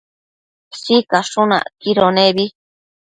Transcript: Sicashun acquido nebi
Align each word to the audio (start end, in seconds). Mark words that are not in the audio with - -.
Sicashun 0.79 1.49
acquido 1.59 2.05
nebi 2.15 2.45